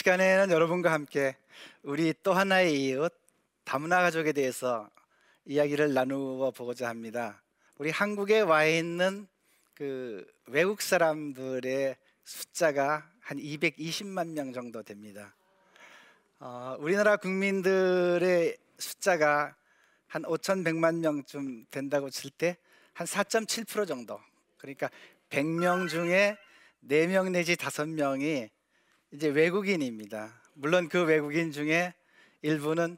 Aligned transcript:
시간에는 0.00 0.50
여러분과 0.50 0.90
함께 0.92 1.36
우리 1.82 2.14
또 2.22 2.32
하나의 2.32 2.84
이웃 2.84 3.12
다문화 3.64 4.00
가족에 4.00 4.32
대해서 4.32 4.88
이야기를 5.44 5.92
나누어 5.92 6.50
보고자 6.52 6.88
합니다. 6.88 7.42
우리 7.76 7.90
한국에 7.90 8.40
와 8.40 8.64
있는 8.64 9.28
그 9.74 10.26
외국 10.46 10.80
사람들의 10.80 11.96
숫자가 12.24 13.10
한 13.20 13.36
220만 13.36 14.28
명 14.28 14.54
정도 14.54 14.82
됩니다. 14.82 15.34
어, 16.38 16.76
우리나라 16.78 17.18
국민들의 17.18 18.56
숫자가 18.78 19.54
한 20.06 20.22
5,100만 20.22 21.00
명쯤 21.00 21.66
된다고 21.70 22.08
칠 22.08 22.30
때 22.30 22.56
한 22.94 23.06
4.7% 23.06 23.86
정도. 23.86 24.18
그러니까 24.56 24.88
100명 25.28 25.90
중에 25.90 26.38
4명 26.88 27.32
내지 27.32 27.54
5명이 27.56 28.48
이제 29.12 29.28
외국인입니다. 29.28 30.32
물론 30.54 30.88
그 30.88 31.04
외국인 31.04 31.50
중에 31.52 31.94
일부는 32.42 32.96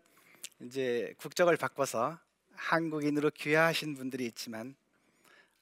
이제 0.61 1.15
국적을 1.19 1.57
바꿔서 1.57 2.19
한국인으로 2.55 3.31
귀화하신 3.31 3.95
분들이 3.97 4.27
있지만 4.27 4.75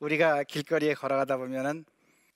우리가 0.00 0.42
길거리에 0.44 0.94
걸어가다 0.94 1.36
보면은 1.36 1.84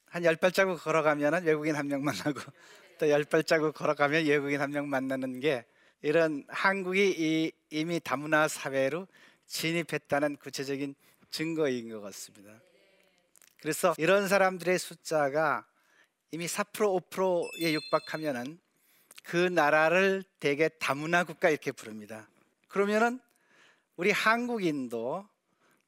한 0.06 0.22
열 0.24 0.36
발자국 0.36 0.80
걸어가면은 0.82 1.42
외국인 1.44 1.74
한 1.74 1.88
명 1.88 2.04
만나고 2.04 2.38
또 2.98 3.08
열 3.10 3.24
발자국 3.24 3.74
걸어가면 3.74 4.26
외국인 4.26 4.60
한 4.60 4.70
명 4.70 4.88
만나는 4.88 5.40
게 5.40 5.64
이런 6.02 6.44
한국이 6.48 7.52
이 7.70 7.84
미 7.84 7.98
다문화 7.98 8.46
사회로 8.46 9.08
진입했다는 9.46 10.36
구체적인 10.36 10.94
증거인 11.30 11.88
것 11.90 12.00
같습니다. 12.00 12.60
그래서 13.60 13.94
이런 13.98 14.28
사람들의 14.28 14.78
숫자가 14.78 15.66
이미 16.34 16.46
4% 16.46 17.08
5%에 17.10 17.74
육박하면은 17.74 18.58
그 19.22 19.36
나라를 19.36 20.24
대개 20.40 20.68
다문화 20.80 21.22
국가 21.22 21.48
이렇게 21.48 21.70
부릅니다. 21.70 22.28
그러면은 22.66 23.20
우리 23.94 24.10
한국인도 24.10 25.28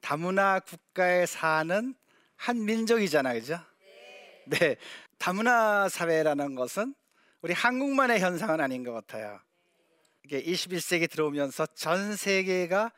다문화 0.00 0.61
국가에 0.61 1.27
사는 1.27 1.97
한 2.36 2.64
민족이잖아요, 2.64 3.41
그죠? 3.41 3.58
네. 4.44 4.77
다문화 5.19 5.89
사회라는 5.89 6.55
것은 6.55 6.94
우리 7.42 7.52
한국만의 7.52 8.20
현상은 8.20 8.61
아닌 8.61 8.84
것 8.84 8.92
같아요. 8.92 9.41
이게 10.24 10.41
21세기 10.41 11.11
들어오면서 11.11 11.67
전 11.74 12.14
세계가 12.14 12.92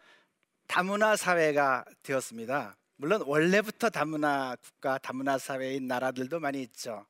다문화 0.66 1.16
사회가 1.16 1.86
되었습니다. 2.02 2.76
물론 2.96 3.22
원래부터 3.24 3.88
다문화 3.88 4.54
국가, 4.62 4.98
다문화 4.98 5.38
사회인 5.38 5.86
나라들도 5.86 6.40
많이 6.40 6.60
있죠. 6.60 7.06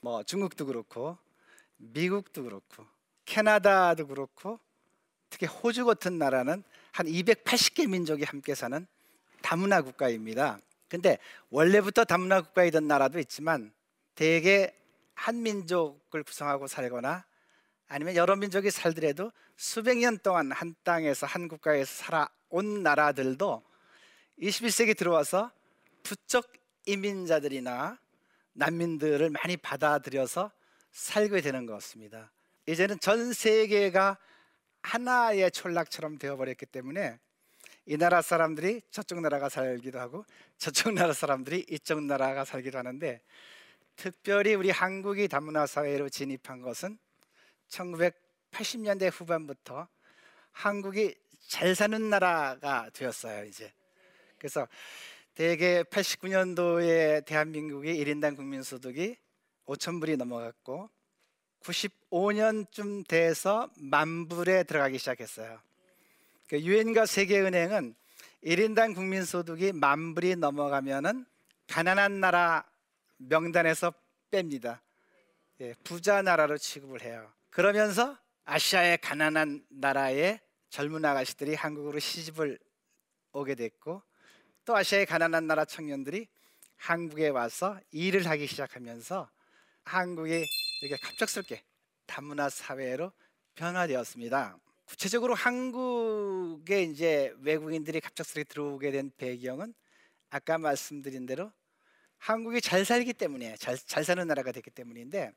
뭐 0.00 0.22
중국도 0.22 0.66
그렇고 0.66 1.18
미국도 1.76 2.44
그렇고 2.44 2.86
캐나다도 3.24 4.06
그렇고 4.06 4.58
특히 5.30 5.46
호주 5.46 5.84
같은 5.84 6.18
나라는 6.18 6.62
한 6.92 7.06
280개 7.06 7.88
민족이 7.88 8.24
함께 8.24 8.54
사는 8.54 8.86
다문화 9.42 9.82
국가입니다. 9.82 10.58
근데 10.88 11.18
원래부터 11.50 12.04
다문화 12.04 12.40
국가이던 12.40 12.86
나라도 12.86 13.18
있지만 13.18 13.72
대개 14.14 14.74
한 15.14 15.42
민족을 15.42 16.22
구성하고 16.22 16.66
살거나 16.66 17.24
아니면 17.88 18.16
여러 18.16 18.36
민족이 18.36 18.70
살더라도 18.70 19.32
수백 19.56 19.98
년 19.98 20.18
동안 20.18 20.52
한 20.52 20.74
땅에서 20.84 21.26
한 21.26 21.48
국가에서 21.48 21.92
살아온 22.04 22.82
나라들도 22.82 23.62
21세기 24.40 24.96
들어와서 24.96 25.50
부쩍 26.02 26.50
이민자들이나 26.86 27.98
난민들을 28.58 29.30
많이 29.30 29.56
받아들여서 29.56 30.50
살게 30.90 31.40
되는 31.40 31.64
것 31.64 31.74
같습니다. 31.74 32.32
이제는 32.66 32.98
전 33.00 33.32
세계가 33.32 34.18
하나의 34.82 35.50
촌락처럼 35.50 36.18
되어버렸기 36.18 36.66
때문에 36.66 37.18
이 37.86 37.96
나라 37.96 38.20
사람들이 38.20 38.82
저쪽 38.90 39.20
나라가 39.20 39.48
살기도 39.48 39.98
하고 39.98 40.24
저쪽 40.58 40.92
나라 40.92 41.12
사람들이 41.12 41.66
이쪽 41.70 42.02
나라가 42.02 42.44
살기도 42.44 42.78
하는데 42.78 43.22
특별히 43.96 44.54
우리 44.54 44.70
한국이 44.70 45.28
다문화 45.28 45.66
사회로 45.66 46.08
진입한 46.08 46.60
것은 46.60 46.98
1980년대 47.68 49.10
후반부터 49.12 49.88
한국이 50.52 51.14
잘 51.46 51.74
사는 51.74 52.10
나라가 52.10 52.90
되었어요 52.92 53.44
이제 53.44 53.72
그래서 54.36 54.68
대개 55.38 55.84
89년도에 55.84 57.24
대한민국의 57.24 57.96
1인당 58.04 58.34
국민소득이 58.34 59.16
5천 59.66 60.00
불이 60.00 60.16
넘어갔고 60.16 60.90
95년쯤 61.60 63.06
돼서 63.06 63.70
만 63.76 64.26
불에 64.26 64.64
들어가기 64.64 64.98
시작했어요. 64.98 65.60
그 66.48 66.60
유엔과 66.60 67.06
세계은행은 67.06 67.94
1인당 68.42 68.96
국민소득이 68.96 69.74
만 69.74 70.16
불이 70.16 70.34
넘어가면은 70.34 71.24
가난한 71.68 72.18
나라 72.18 72.64
명단에서 73.18 73.94
뺍니다. 74.32 74.80
예, 75.60 75.72
부자 75.84 76.20
나라로 76.20 76.58
취급을 76.58 77.02
해요. 77.02 77.30
그러면서 77.50 78.18
아시아의 78.44 78.98
가난한 78.98 79.64
나라의 79.68 80.40
젊은 80.70 81.04
아가씨들이 81.04 81.54
한국으로 81.54 82.00
시집을 82.00 82.58
오게 83.30 83.54
됐고 83.54 84.02
또 84.68 84.76
아시아의 84.76 85.06
가난한 85.06 85.46
나라 85.46 85.64
청년들이 85.64 86.28
한국에 86.76 87.28
와서 87.28 87.80
일을 87.90 88.26
하기 88.26 88.46
시작하면서 88.46 89.30
한국이 89.84 90.44
이렇게 90.82 91.02
갑작스럽게 91.02 91.62
다문화 92.04 92.50
사회로 92.50 93.10
변화되었습니다. 93.54 94.58
구체적으로 94.84 95.34
한국에 95.34 96.82
이제 96.82 97.32
외국인들이 97.40 97.98
갑작스럽게 98.00 98.44
들어오게 98.44 98.90
된 98.90 99.10
배경은 99.16 99.72
아까 100.28 100.58
말씀드린 100.58 101.24
대로 101.24 101.50
한국이 102.18 102.60
잘 102.60 102.84
살기 102.84 103.14
때문에 103.14 103.56
잘, 103.56 103.78
잘 103.78 104.04
사는 104.04 104.26
나라가 104.26 104.52
됐기 104.52 104.70
때문인데 104.70 105.32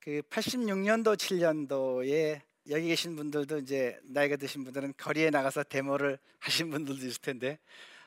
그 0.00 0.20
86년도 0.30 1.16
7년도에 1.16 2.40
여기 2.70 2.88
계신 2.88 3.14
분들도 3.14 3.58
이제 3.58 4.00
나이가 4.02 4.34
드신 4.34 4.64
분들은 4.64 4.94
거리에 4.96 5.30
나가서 5.30 5.62
데모를 5.62 6.18
하신 6.40 6.70
분들도 6.70 7.06
있을 7.06 7.20
텐데 7.20 7.60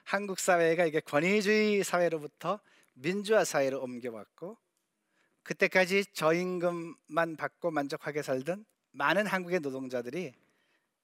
한국 0.03 0.39
사회가 0.39 0.85
이게 0.85 0.99
권위주의 0.99 1.83
사회로부터 1.83 2.59
민주화 2.93 3.43
사회로 3.43 3.81
옮겨왔고 3.81 4.57
그때까지 5.43 6.05
저임금만 6.13 7.35
받고 7.37 7.71
만족하게 7.71 8.21
살던 8.21 8.65
많은 8.91 9.27
한국의 9.27 9.59
노동자들이 9.59 10.33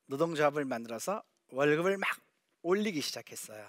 노동조합을 0.05 0.65
만들어서 0.65 1.23
월급을 1.51 1.97
막 1.97 2.09
올리기 2.61 3.01
시작했어요. 3.01 3.67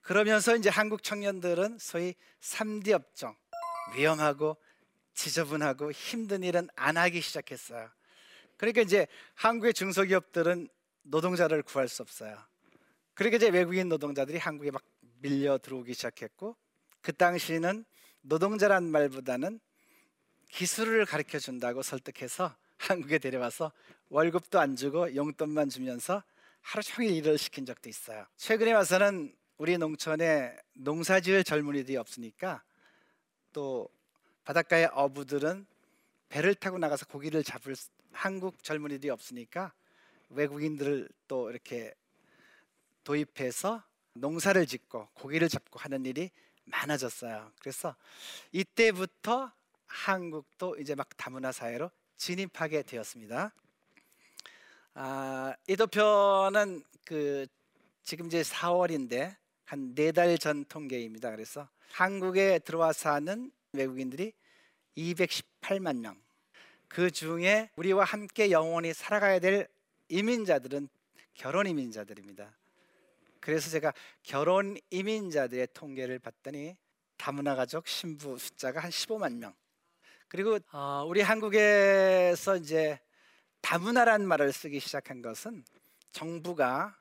그러면서 0.00 0.56
이제 0.56 0.68
한국 0.68 1.02
청년들은 1.02 1.78
소위 1.78 2.14
3D 2.40 2.92
업종 2.92 3.36
위험하고 3.96 4.56
지저분하고 5.14 5.92
힘든 5.92 6.42
일은 6.42 6.68
안 6.76 6.96
하기 6.96 7.20
시작했어요. 7.20 7.90
그러니까 8.56 8.82
이제 8.82 9.06
한국의 9.34 9.74
중소기업들은 9.74 10.68
노동자를 11.02 11.62
구할 11.62 11.88
수 11.88 12.02
없어요. 12.02 12.38
그렇게 13.16 13.36
이제 13.36 13.48
외국인 13.48 13.88
노동자들이 13.88 14.36
한국에 14.36 14.70
막 14.70 14.82
밀려 15.22 15.56
들어오기 15.56 15.94
시작했고 15.94 16.54
그 17.00 17.14
당시는 17.14 17.86
노동자란 18.20 18.90
말보다는 18.90 19.58
기술을 20.50 21.06
가르쳐 21.06 21.38
준다고 21.38 21.80
설득해서 21.80 22.54
한국에 22.76 23.18
데려와서 23.18 23.72
월급도 24.10 24.60
안 24.60 24.76
주고 24.76 25.16
용돈만 25.16 25.70
주면서 25.70 26.22
하루 26.60 26.82
종일 26.82 27.12
일을 27.12 27.38
시킨 27.38 27.64
적도 27.64 27.88
있어요. 27.88 28.26
최근에 28.36 28.72
와서는 28.72 29.34
우리 29.56 29.78
농촌에 29.78 30.54
농사지을 30.74 31.42
젊은이들이 31.42 31.96
없으니까 31.96 32.62
또 33.54 33.88
바닷가의 34.44 34.90
어부들은 34.92 35.66
배를 36.28 36.54
타고 36.54 36.76
나가서 36.76 37.06
고기를 37.06 37.42
잡을 37.42 37.74
한국 38.12 38.62
젊은이들이 38.62 39.08
없으니까 39.08 39.72
외국인들을 40.28 41.08
또 41.28 41.48
이렇게 41.48 41.94
도입해서 43.06 43.84
농사를 44.14 44.66
짓고 44.66 45.08
고기를 45.14 45.48
잡고 45.48 45.78
하는 45.78 46.04
일이 46.04 46.28
많아졌어요. 46.64 47.52
그래서 47.60 47.94
이때부터 48.50 49.52
한국도 49.86 50.76
이제 50.80 50.96
막 50.96 51.08
다문화 51.16 51.52
사회로 51.52 51.88
진입하게 52.16 52.82
되었습니다. 52.82 53.52
아, 54.94 55.54
이 55.68 55.76
도표는 55.76 56.82
그 57.04 57.46
지금 58.02 58.26
이제 58.26 58.42
4월인데 58.42 59.36
한 59.66 59.94
네 59.94 60.10
달 60.12 60.36
전 60.38 60.64
통계입니다. 60.64 61.30
그래서 61.30 61.68
한국에 61.92 62.58
들어와 62.60 62.92
사는 62.92 63.52
외국인들이 63.72 64.32
218만 64.96 65.98
명. 65.98 66.20
그 66.88 67.10
중에 67.12 67.70
우리와 67.76 68.04
함께 68.04 68.50
영원히 68.50 68.92
살아가야 68.94 69.38
될 69.38 69.68
이민자들은 70.08 70.88
결혼 71.34 71.66
이민자들입니다. 71.66 72.52
그래서 73.46 73.70
제가 73.70 73.94
결혼 74.24 74.76
이민자들의 74.90 75.68
통계를 75.72 76.18
봤더니 76.18 76.76
다문화 77.16 77.54
가족 77.54 77.86
신부 77.86 78.36
숫자가 78.36 78.80
한 78.80 78.90
15만 78.90 79.36
명. 79.36 79.54
그리고 80.26 80.58
어, 80.72 81.04
우리 81.06 81.20
한국에서 81.20 82.56
이제 82.56 82.98
다문화란 83.60 84.26
말을 84.26 84.52
쓰기 84.52 84.80
시작한 84.80 85.22
것은 85.22 85.64
정부가 86.10 86.98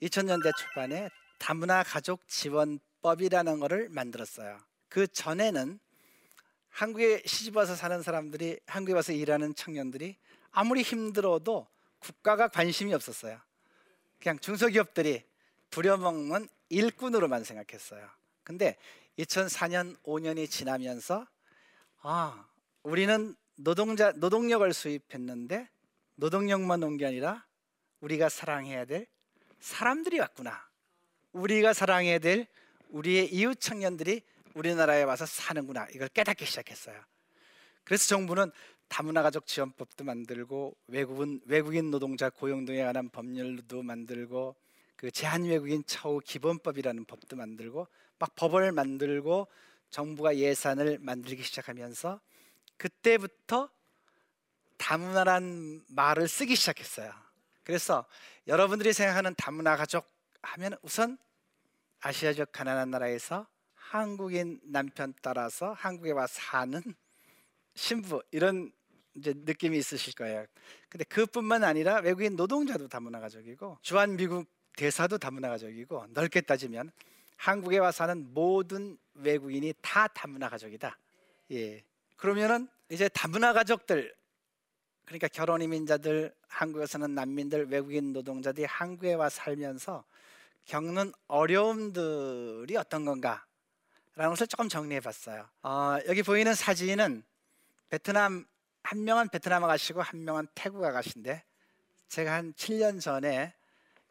2000년대 0.00 0.56
초반에 0.56 1.08
다문화 1.40 1.82
가족 1.82 2.24
지원법이라는 2.28 3.58
것을 3.58 3.88
만들었어요. 3.88 4.60
그 4.88 5.08
전에는 5.08 5.80
한국에 6.68 7.24
시집 7.26 7.56
와서 7.56 7.74
사는 7.74 8.00
사람들이 8.00 8.60
한국에 8.66 8.92
와서 8.92 9.12
일하는 9.12 9.56
청년들이 9.56 10.16
아무리 10.52 10.82
힘들어도 10.82 11.66
국가가 11.98 12.46
관심이 12.46 12.94
없었어요. 12.94 13.40
그냥 14.20 14.38
중소기업들이 14.38 15.28
부려먹는 15.70 16.48
일꾼으로만 16.68 17.44
생각했어요. 17.44 18.08
근데 18.44 18.76
2004년 19.18 20.00
5년이 20.02 20.50
지나면서 20.50 21.26
아, 22.02 22.46
우리는 22.82 23.34
노동자 23.56 24.12
노동력을 24.12 24.72
수입했는데 24.72 25.68
노동력만 26.16 26.82
온 26.82 26.96
게 26.96 27.06
아니라 27.06 27.46
우리가 28.00 28.28
사랑해야 28.28 28.84
될 28.84 29.06
사람들이 29.60 30.18
왔구나. 30.20 30.68
우리가 31.32 31.72
사랑해야 31.72 32.18
될 32.18 32.46
우리의 32.88 33.32
이웃 33.32 33.60
청년들이 33.60 34.22
우리나라에 34.54 35.02
와서 35.04 35.26
사는구나. 35.26 35.86
이걸 35.94 36.08
깨닫기 36.08 36.44
시작했어요. 36.46 36.98
그래서 37.84 38.06
정부는 38.08 38.50
다문화 38.88 39.22
가족 39.22 39.46
지원법도 39.46 40.02
만들고 40.04 40.76
외국인 40.88 41.40
외국인 41.44 41.90
노동자 41.90 42.30
고용 42.30 42.64
등에 42.64 42.82
관한 42.82 43.08
법률도 43.10 43.82
만들고 43.82 44.56
그 45.00 45.10
제한 45.10 45.44
외국인 45.44 45.82
처우 45.86 46.20
기본법이라는 46.20 47.06
법도 47.06 47.34
만들고 47.34 47.88
막 48.18 48.34
법을 48.34 48.70
만들고 48.72 49.48
정부가 49.88 50.36
예산을 50.36 50.98
만들기 51.00 51.42
시작하면서 51.42 52.20
그때부터 52.76 53.70
다문화란 54.76 55.86
말을 55.88 56.28
쓰기 56.28 56.54
시작했어요. 56.54 57.14
그래서 57.64 58.04
여러분들이 58.46 58.92
생각하는 58.92 59.34
다문화 59.38 59.74
가족 59.76 60.06
하면 60.42 60.76
우선 60.82 61.16
아시아적 62.00 62.52
가난한 62.52 62.90
나라에서 62.90 63.46
한국인 63.72 64.60
남편 64.64 65.14
따라서 65.22 65.72
한국에 65.72 66.10
와 66.10 66.26
사는 66.26 66.82
신부 67.74 68.22
이런 68.32 68.70
이제 69.14 69.32
느낌이 69.34 69.78
있으실 69.78 70.12
거예요. 70.12 70.44
근데 70.90 71.04
그뿐만 71.04 71.64
아니라 71.64 72.00
외국인 72.00 72.36
노동자도 72.36 72.88
다문화 72.88 73.18
가족이고 73.18 73.78
주한 73.80 74.18
미국 74.18 74.59
대사도 74.80 75.18
다문화 75.18 75.50
가족이고 75.50 76.06
넓게 76.14 76.40
따지면 76.40 76.90
한국에 77.36 77.76
와 77.76 77.92
사는 77.92 78.32
모든 78.32 78.96
외국인이 79.12 79.74
다 79.82 80.08
다문화 80.08 80.48
가족이다. 80.48 80.96
예. 81.50 81.84
그러면은 82.16 82.66
이제 82.88 83.06
다문화 83.10 83.52
가족들 83.52 84.14
그러니까 85.04 85.28
결혼 85.28 85.60
이민자들, 85.60 86.34
한국에 86.48 86.86
사는 86.86 87.14
난민들, 87.14 87.66
외국인 87.66 88.14
노동자들이 88.14 88.64
한국에 88.64 89.12
와 89.12 89.28
살면서 89.28 90.02
겪는 90.64 91.12
어려움들이 91.26 92.74
어떤 92.78 93.04
건가? 93.04 93.44
라는 94.14 94.30
것을 94.30 94.46
조금 94.46 94.70
정리해 94.70 95.00
봤어요. 95.00 95.46
어, 95.62 95.98
여기 96.06 96.22
보이는 96.22 96.54
사진은 96.54 97.22
베트남 97.90 98.46
한 98.82 99.04
명은 99.04 99.28
베트남 99.28 99.62
아가씨고 99.62 100.00
한 100.00 100.24
명은 100.24 100.46
태국 100.54 100.82
아가씨인데 100.82 101.44
제가 102.08 102.32
한 102.32 102.54
7년 102.54 102.98
전에 102.98 103.52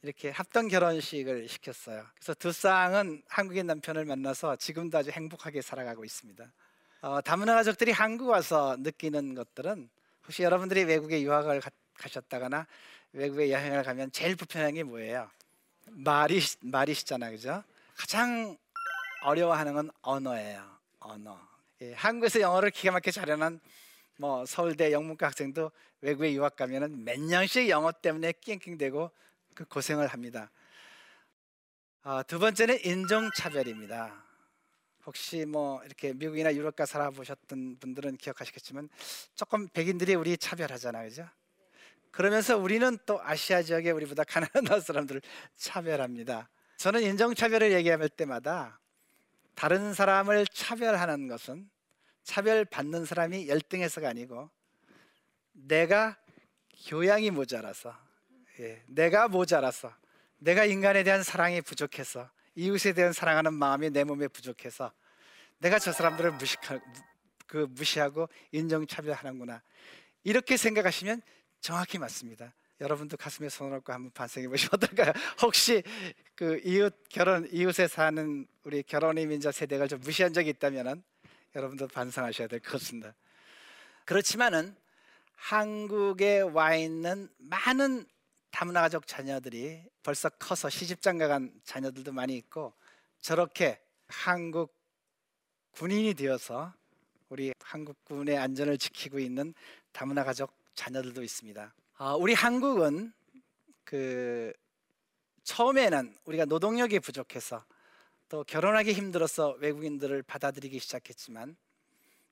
이렇게 0.02 0.30
합동 0.30 0.70
결혼식을 0.70 1.50
시켰어요. 1.50 2.06
그래서 2.16 2.34
두 2.34 2.52
쌍은 2.52 3.22
한국인 3.28 3.68
남편을 3.68 4.06
만나서 4.06 4.56
지금도 4.56 4.98
아주 4.98 5.12
행복하게 5.12 5.62
살아가고 5.62 6.06
있습니다. 6.06 6.52
어, 7.02 7.22
다문화 7.22 7.56
가족들이 7.56 7.92
한국 7.92 8.30
와서 8.30 8.78
느끼는 8.80 9.36
것들은 9.36 9.90
혹시 10.26 10.44
여러분들이 10.44 10.84
외국에 10.86 11.22
유학을 11.22 11.60
가, 11.60 11.70
가셨다거나 11.96 12.66
외국에 13.12 13.52
여행을 13.52 13.84
가면 13.84 14.12
제일 14.12 14.36
불편한 14.36 14.74
게 14.74 14.84
뭐예요? 14.84 15.30
말이 15.88 16.40
말이시잖아요, 16.62 17.32
그죠? 17.32 17.64
가장 17.96 18.58
어려워하는 19.24 19.74
건 19.74 19.92
언어예요. 20.02 20.64
언어. 21.00 21.40
예, 21.82 21.94
한국에서 21.94 22.40
영어를 22.40 22.72
기가 22.72 22.94
막히게 22.94 23.12
잘하는 23.12 23.60
뭐 24.18 24.46
서울대 24.46 24.92
영문과 24.94 25.28
학생도 25.28 25.72
외국에 26.02 26.32
유학 26.34 26.56
가면은 26.56 27.04
몇 27.04 27.20
년씩 27.20 27.68
영어 27.70 27.92
때문에 27.92 28.34
낑낑대고 28.34 29.12
그 29.60 29.66
고생을 29.66 30.08
합니다. 30.08 30.50
아, 32.04 32.24
두 32.24 32.40
번째는 32.40 32.80
인종차별입니다. 32.86 34.24
혹시 35.06 35.44
뭐 35.44 35.84
이렇게 35.84 36.14
미국이나 36.14 36.56
유럽가 36.56 36.86
살아보셨던 36.86 37.80
분들은 37.82 38.16
기억하시겠지만 38.16 38.88
조금 39.36 39.68
백인들이 39.68 40.16
우리 40.16 40.38
차별하잖아요, 40.38 41.10
그죠? 41.10 41.28
그러면서 42.10 42.58
우리는 42.58 42.98
또 43.06 43.20
아시아 43.22 43.62
지역에 43.62 43.92
우리보다 43.92 44.24
가난한 44.24 44.80
사람들을 44.80 45.22
차별합니다. 45.58 46.50
저는 46.78 47.02
인종차별을 47.02 47.74
얘기할 47.74 48.08
때마다 48.08 48.80
다른 49.56 49.94
사람을 49.94 50.48
차별하는 50.54 51.28
것은 51.28 51.70
차별받는 52.24 53.04
사람이 53.04 53.50
열등해서가 53.50 54.08
아니고 54.08 54.50
내가 55.52 56.18
교양이 56.88 57.30
모자라서 57.30 58.08
예, 58.60 58.84
내가 58.88 59.28
모자라서 59.28 59.94
내가 60.38 60.66
인간에 60.66 61.04
대한 61.04 61.24
사랑이 61.24 61.62
부족해서 61.62 62.30
이웃에 62.56 62.94
대한 62.94 63.14
사랑하는 63.14 63.54
마음이 63.54 63.90
내 63.90 64.04
몸에 64.04 64.28
부족해서 64.28 64.92
내가 65.60 65.80
저 65.80 65.92
사람들을 65.92 66.32
무식하, 66.34 66.80
그 67.48 67.68
무시하고 67.70 68.28
인종차별하는구나 68.52 69.62
이렇게 70.24 70.58
생각하시면 70.58 71.22
정확히 71.62 71.98
맞습니다. 71.98 72.54
여러분도 72.82 73.18
가슴에 73.18 73.50
손을 73.50 73.74
얹고 73.78 73.92
한번 73.92 74.12
반성해 74.12 74.48
보시면 74.48 74.70
어떨까요? 74.74 75.12
혹시 75.42 75.84
그 76.36 76.62
이웃 76.64 76.96
결혼 77.10 77.48
이웃에 77.52 77.88
사는 77.88 78.48
우리 78.64 78.84
결혼 78.84 79.18
이민자 79.18 79.52
세대가 79.52 79.88
좀 79.88 80.00
무시한 80.00 80.34
적이 80.34 80.50
있다면은 80.52 81.04
여러분도 81.56 81.88
반성하셔야 81.88 82.48
될 82.48 82.60
것 82.60 82.74
같습니다. 82.74 83.14
그렇지만은 84.06 84.76
한국에 85.36 86.42
와 86.42 86.76
있는 86.76 87.30
많은 87.38 88.06
다문화 88.52 88.82
가족 88.82 89.08
자녀들이 89.08 89.84
벌써 90.04 90.30
커서 90.30 90.70
시집장가 90.70 91.28
간 91.28 91.54
자녀들도 91.64 92.12
많이 92.12 92.36
있고 92.38 92.74
저렇게 93.20 93.80
한국 94.08 94.76
군인이 95.72 96.14
되어서 96.16 96.74
우리 97.30 97.54
한국군의 97.60 98.38
안전을 98.38 98.78
지키고 98.78 99.20
있는 99.20 99.54
다문화 99.92 100.24
가족 100.24 100.52
자녀들도 100.74 101.22
있습니다. 101.24 101.74
어, 102.00 102.16
우리 102.16 102.34
한국은 102.34 103.14
그 103.84 104.52
처음에는 105.44 106.16
우리가 106.26 106.46
노동력이 106.46 107.00
부족해서 107.00 107.64
또 108.30 108.44
결혼하기 108.44 108.94
힘들어서 108.94 109.56
외국인들을 109.60 110.22
받아들이기 110.24 110.80
시작했지만 110.80 111.56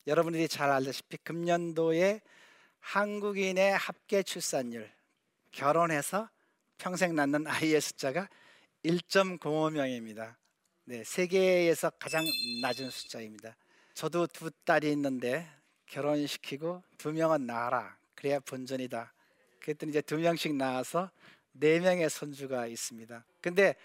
여러분들이 0.05 0.47
잘 0.47 0.69
알다시피 0.69 1.17
금년도에 1.17 2.21
한국인의 2.79 3.75
합계 3.75 4.23
출산율 4.23 4.89
결혼해서 5.51 6.29
평생 6.77 7.15
낳는 7.15 7.47
아이의 7.47 7.81
숫자가 7.81 8.29
1.05명입니다. 8.85 10.35
네, 10.85 11.03
세계에서 11.03 11.89
가장 11.91 12.23
낮은 12.61 12.89
숫자입니다. 12.89 13.55
저도 13.93 14.27
두 14.27 14.51
딸이 14.63 14.91
있는데 14.91 15.47
결혼시키고 15.87 16.83
두 16.97 17.11
명은 17.11 17.45
낳아라. 17.45 17.97
그래야 18.15 18.39
본전이다. 18.39 19.13
그랬더니 19.59 19.89
이제 19.89 20.01
두 20.01 20.17
명씩 20.17 20.55
낳아서 20.55 21.11
네 21.51 21.79
명의 21.79 22.09
손주가 22.09 22.67
있습니다. 22.67 23.25
근데 23.41 23.75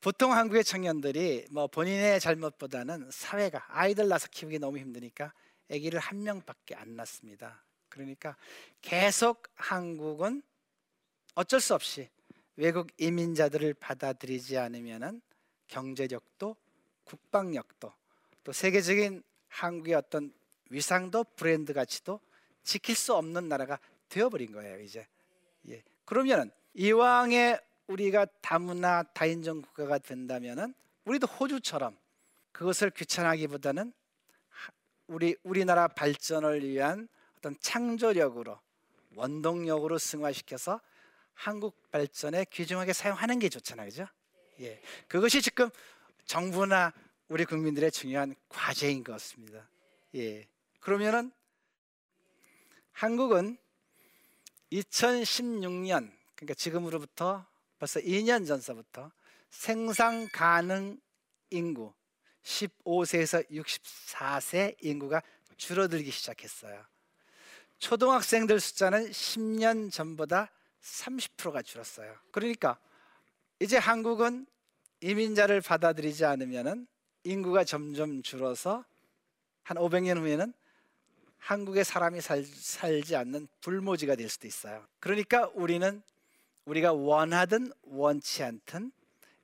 보통 0.00 0.32
한국의 0.32 0.62
청년들이 0.62 1.46
뭐 1.50 1.66
본인의 1.66 2.20
잘못보다는 2.20 3.10
사회가 3.10 3.64
아이들 3.68 4.08
낳아서 4.08 4.28
키우기 4.30 4.58
너무 4.58 4.78
힘드니까 4.78 5.32
아기를 5.70 5.98
한 5.98 6.22
명밖에 6.22 6.74
안 6.74 6.94
낳습니다. 6.94 7.64
그러니까 7.88 8.36
계속 8.82 9.48
한국은 9.56 10.42
어쩔 11.36 11.60
수 11.60 11.74
없이 11.74 12.08
외국 12.56 12.88
이민자들을 12.96 13.74
받아들이지 13.74 14.56
않으면은 14.56 15.20
경제력도 15.68 16.56
국방력도 17.04 17.92
또 18.42 18.52
세계적인 18.52 19.22
한국의 19.48 19.94
어떤 19.94 20.32
위상도 20.70 21.24
브랜드 21.24 21.74
가치도 21.74 22.20
지킬 22.62 22.96
수 22.96 23.14
없는 23.14 23.48
나라가 23.48 23.78
되어버린 24.08 24.52
거예요 24.52 24.80
이제 24.80 25.06
예. 25.68 25.82
그러면 26.06 26.50
이왕에 26.74 27.60
우리가 27.86 28.26
다문화 28.40 29.02
다인종 29.12 29.60
국가가 29.60 29.98
된다면은 29.98 30.74
우리도 31.04 31.26
호주처럼 31.26 31.96
그것을 32.52 32.90
귀찮아하기보다는 32.90 33.92
우리 35.08 35.36
우리나라 35.42 35.86
발전을 35.86 36.66
위한 36.66 37.08
어떤 37.36 37.54
창조력으로 37.60 38.58
원동력으로 39.14 39.98
승화시켜서 39.98 40.80
한국 41.36 41.90
발전에 41.90 42.46
귀중하게 42.46 42.92
사용하는 42.92 43.38
게 43.38 43.48
좋잖아요, 43.48 43.88
그죠? 43.88 44.06
예, 44.60 44.80
그것이 45.06 45.42
지금 45.42 45.70
정부나 46.24 46.92
우리 47.28 47.44
국민들의 47.44 47.92
중요한 47.92 48.34
과제인 48.48 49.04
것 49.04 49.12
같습니다. 49.12 49.68
예, 50.14 50.48
그러면은 50.80 51.30
한국은 52.92 53.58
2016년 54.72 56.10
그러니까 56.34 56.54
지금으로부터 56.54 57.46
벌써 57.78 58.00
2년 58.00 58.46
전서부터 58.46 59.12
생산 59.50 60.28
가능 60.30 60.98
인구 61.50 61.92
15세에서 62.42 63.48
64세 63.50 64.76
인구가 64.82 65.22
줄어들기 65.56 66.10
시작했어요. 66.10 66.84
초등학생들 67.78 68.58
숫자는 68.58 69.10
10년 69.10 69.92
전보다 69.92 70.50
30%가 70.82 71.62
줄었어요. 71.62 72.14
그러니까 72.30 72.78
이제 73.60 73.76
한국은 73.76 74.46
이민자를 75.00 75.60
받아들이지 75.60 76.24
않으면은 76.24 76.86
인구가 77.24 77.64
점점 77.64 78.22
줄어서 78.22 78.84
한 79.62 79.76
500년 79.76 80.18
후에는 80.18 80.52
한국의 81.38 81.84
사람이 81.84 82.20
살, 82.20 82.44
살지 82.44 83.16
않는 83.16 83.48
불모지가 83.60 84.16
될 84.16 84.28
수도 84.28 84.46
있어요. 84.46 84.86
그러니까 85.00 85.50
우리는 85.54 86.02
우리가 86.64 86.92
원하든 86.92 87.72
원치 87.82 88.42
않든 88.42 88.90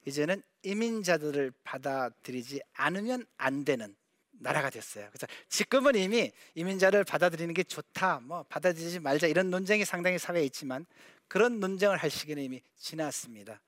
이제는 0.04 0.42
이민자들을 0.62 1.52
받아들이지 1.64 2.60
않으면 2.74 3.24
안 3.36 3.64
되는 3.64 3.94
나라가 4.32 4.70
됐어요. 4.70 5.08
그래서 5.10 5.26
지금은 5.48 5.94
이미 5.94 6.32
이민자를 6.54 7.04
받아들이는 7.04 7.54
게 7.54 7.62
좋다, 7.62 8.20
뭐 8.20 8.42
받아들이지 8.48 8.98
말자 9.00 9.28
이런 9.28 9.50
논쟁이 9.50 9.84
상당히 9.84 10.18
사회에 10.18 10.44
있지만 10.46 10.84
그런 11.32 11.60
논쟁을 11.60 11.96
할 11.96 12.10
시기는 12.10 12.42
이미 12.42 12.60
지났습니다. 12.76 13.58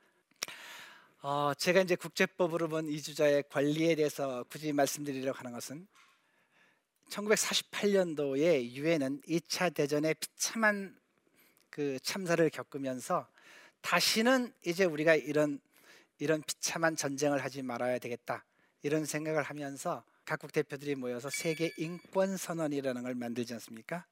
어, 1.22 1.54
제가 1.56 1.80
이제 1.80 1.96
국제법으로 1.96 2.68
본 2.68 2.88
이주자의 2.88 3.44
권리에 3.44 3.94
대해서 3.94 4.44
굳이 4.50 4.70
말씀드리려고 4.74 5.38
하는 5.38 5.52
것은 5.52 5.86
1948년도에 7.08 8.70
유엔은 8.72 9.22
2차 9.22 9.72
대전의 9.72 10.12
비참한 10.16 10.94
그 11.70 11.98
참사를 12.00 12.50
겪으면서 12.50 13.26
다시는 13.80 14.52
이제 14.66 14.84
우리가 14.84 15.14
이런 15.14 15.58
이런 16.18 16.42
비참한 16.42 16.96
전쟁을 16.96 17.42
하지 17.42 17.62
말아야 17.62 17.98
되겠다 17.98 18.44
이런 18.82 19.06
생각을 19.06 19.42
하면서 19.42 20.04
각국 20.26 20.52
대표들이 20.52 20.96
모여서 20.96 21.30
세계 21.30 21.72
인권 21.78 22.36
선언이라는 22.36 23.02
걸 23.02 23.14
만들지 23.14 23.54
않습니까? 23.54 24.04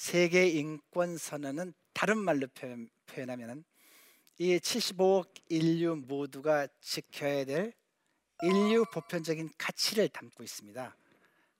세계 0.00 0.48
인권 0.48 1.18
선언은 1.18 1.74
다른 1.92 2.16
말로 2.16 2.46
표현, 2.54 2.88
표현하면은 3.04 3.62
이 4.38 4.56
75억 4.56 5.28
인류 5.50 5.94
모두가 5.94 6.68
지켜야 6.80 7.44
될 7.44 7.74
인류 8.40 8.86
보편적인 8.94 9.50
가치를 9.58 10.08
담고 10.08 10.42
있습니다. 10.42 10.96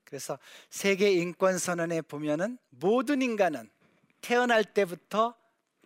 그래서 0.04 0.38
세계 0.70 1.12
인권 1.12 1.58
선언에 1.58 2.00
보면은 2.00 2.56
모든 2.70 3.20
인간은 3.20 3.68
태어날 4.22 4.64
때부터 4.64 5.36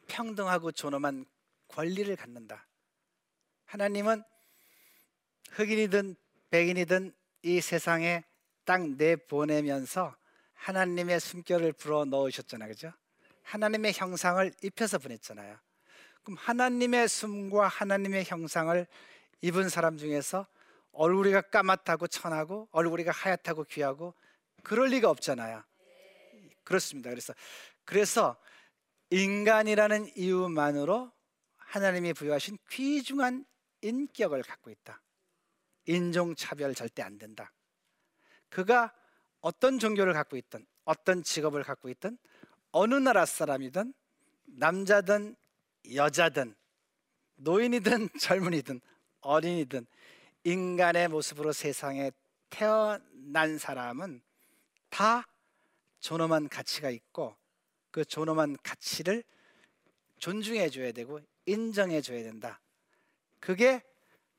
평등하고 0.07 0.71
존엄한 0.71 1.27
권리를 1.67 2.15
갖는다. 2.15 2.69
하나님은 3.65 4.23
흑인이든 5.51 6.15
백인이든 6.51 7.17
이 7.43 7.61
세상에 7.61 8.23
딱 8.65 8.89
내보내면서 8.91 10.17
하나님의 10.65 11.21
숨결을 11.21 11.75
불어 11.75 12.07
넣으셨잖아요. 12.07 12.71
그죠? 12.71 12.91
하나님의 13.43 13.93
형상을 13.93 14.51
입혀서 14.63 14.99
보냈잖아요. 14.99 15.59
그럼 16.23 16.39
하나님의 16.41 17.07
숨과 17.07 17.69
하나님의 17.69 18.25
형상을 18.25 18.87
입은 19.43 19.69
사람 19.69 19.99
중에서 19.99 20.47
얼굴이가 20.93 21.43
까맣다고 21.43 22.07
천하고 22.07 22.69
얼굴이가 22.73 23.13
하얗다고 23.13 23.65
귀하고 23.65 24.15
그럴 24.63 24.89
리가 24.89 25.11
없잖아요. 25.11 25.63
그렇습니다. 26.63 27.11
그래서 27.11 27.35
그래서 27.85 28.41
인간이라는 29.11 30.17
이유만으로 30.17 31.13
하나님이 31.57 32.15
부여하신 32.15 32.57
귀중한 32.71 33.45
인격을 33.83 34.43
갖고 34.43 34.71
있다. 34.71 35.03
인종 35.85 36.35
차별 36.35 36.75
절대 36.75 37.03
안 37.03 37.19
된다. 37.19 37.53
그가 38.49 38.95
어떤 39.45 39.79
종교를 39.79 40.15
갖고 40.15 40.39
있든 40.39 40.65
어떤 40.87 41.23
직업을 41.23 41.65
갖고 41.65 41.91
있든 41.91 42.17
어느 42.73 42.95
나라 42.95 43.27
사람이든 43.27 43.93
남자든 44.47 45.37
여자든 45.95 46.55
노인이든 47.37 48.09
젊은이든 48.19 48.81
어린이든 49.21 49.87
인간의 50.45 51.09
모습으로 51.09 51.53
세상에 51.53 52.11
태어난 52.49 53.59
사람은 53.59 54.23
다 54.89 55.29
존엄한 56.01 56.49
가치가 56.49 56.89
있고 56.89 57.37
그 57.91 58.03
존엄한 58.03 58.57
가치를 58.63 59.25
존중해 60.21 60.71
줘야 60.71 60.91
되고 60.93 61.21
인정해 61.45 62.01
줘야 62.01 62.23
된다. 62.23 62.63
그게 63.41 63.83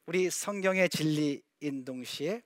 우리 0.07 0.31
성경의 0.31 0.89
진리인 0.89 1.85
동시에 1.85 2.41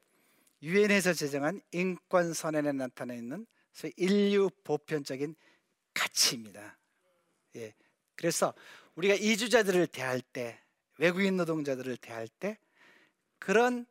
유엔에서 0.62 1.14
제정한 1.14 1.62
인권 1.72 2.34
선언에 2.34 2.72
나타나 2.72 3.14
있는 3.14 3.46
인류 3.96 4.50
보편적인 4.64 5.36
가치입니다. 5.94 6.78
예. 7.56 7.74
그래서 8.16 8.54
우리가 8.96 9.16
이주자들을 9.16 9.88
대할 9.88 10.22
때, 10.22 10.60
외국인 10.98 11.38
노동자들을 11.38 11.96
대할 11.98 12.28
때 12.28 12.58
그런 13.38 13.86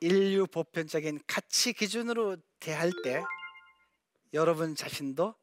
인류 0.00 0.46
보편적인 0.46 1.20
가치 1.26 1.72
기준으로 1.72 2.36
대할 2.60 2.92
때 3.02 3.24
여러분 4.34 4.74
자신도 4.74 5.34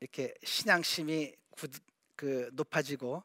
이렇게 0.00 0.34
신앙심이 0.44 1.34
그 2.14 2.50
높아지고 2.52 3.22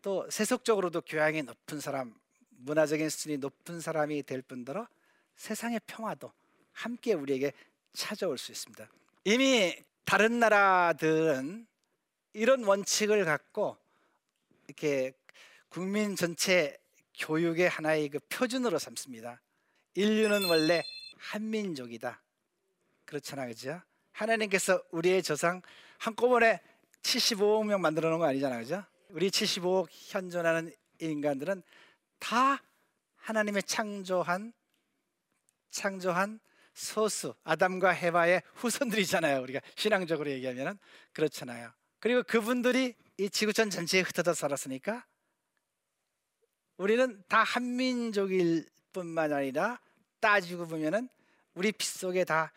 또 0.00 0.28
세속적으로도 0.30 1.00
교양이 1.02 1.42
높은 1.42 1.80
사람, 1.80 2.14
문화적인 2.58 3.08
수준이 3.08 3.38
높은 3.38 3.80
사람이 3.80 4.22
될 4.24 4.42
뿐더러 4.42 4.86
세상의 5.36 5.80
평화도 5.86 6.32
함께 6.72 7.14
우리에게 7.14 7.52
찾아올 7.92 8.38
수 8.38 8.52
있습니다. 8.52 8.88
이미 9.24 9.76
다른 10.04 10.38
나라들은 10.38 11.66
이런 12.34 12.64
원칙을 12.64 13.24
갖고 13.24 13.76
이렇게 14.66 15.12
국민 15.68 16.16
전체 16.16 16.76
교육의 17.18 17.68
하나의 17.68 18.08
그 18.08 18.18
표준으로 18.28 18.78
삼습니다. 18.78 19.40
인류는 19.94 20.48
원래 20.48 20.82
한민족이다. 21.18 22.20
그렇잖아, 23.04 23.46
그죠? 23.46 23.80
하나님께서 24.12 24.82
우리의 24.90 25.22
조상 25.22 25.60
한꺼번에 25.98 26.60
75억 27.02 27.66
명 27.66 27.80
만들어 27.80 28.08
놓은 28.08 28.18
거 28.18 28.26
아니잖아, 28.26 28.58
그죠? 28.58 28.84
우리 29.10 29.30
75억 29.30 29.88
현존하는 29.90 30.74
인간들은 30.98 31.62
다 32.22 32.62
하나님의 33.16 33.64
창조한 33.64 34.52
창조한 35.70 36.38
소수 36.72 37.34
아담과 37.42 37.90
헤바의 37.90 38.42
후손들이잖아요. 38.54 39.42
우리가 39.42 39.60
신앙적으로 39.74 40.30
얘기하면 40.30 40.78
그렇잖아요. 41.12 41.72
그리고 41.98 42.22
그분들이 42.22 42.94
이 43.18 43.28
지구촌 43.28 43.70
전체에 43.70 44.02
흩어져 44.02 44.34
살았으니까 44.34 45.04
우리는 46.76 47.22
다 47.28 47.42
한민족일 47.42 48.68
뿐만 48.92 49.32
아니라 49.32 49.80
따지고 50.20 50.68
보면은 50.68 51.08
우리 51.54 51.72
피 51.72 51.84
속에 51.84 52.24
다 52.24 52.52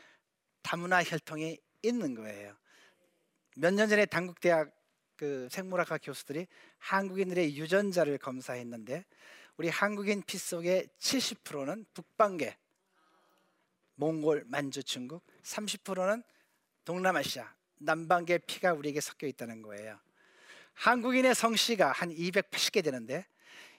다문화 0.62 1.03
혈통이 1.03 1.57
있는 1.81 2.13
거예요. 2.13 2.55
몇 3.57 3.74
년 3.74 3.89
전에 3.89 4.05
당국대학 4.05 4.72
그 5.15 5.48
생물학과 5.50 5.98
교수들이 5.98 6.45
한국인들의 6.77 7.57
유전자를 7.57 8.17
검사했는데 8.19 9.05
우리 9.57 9.69
한국인 9.69 10.21
피 10.21 10.38
속에 10.38 10.85
70%는 11.00 11.85
북방계, 11.93 12.57
몽골, 13.95 14.43
만주, 14.47 14.83
중국, 14.83 15.25
30%는 15.43 16.24
동남아시아, 16.83 17.55
남방계 17.77 18.39
피가 18.39 18.74
우리에게 18.74 19.00
섞여 19.00 19.27
있다는 19.27 19.62
거예요. 19.62 19.97
한국인의 20.74 21.35
성씨가 21.35 21.93
한 21.93 22.09
280개 22.09 22.83
되는데 22.83 23.25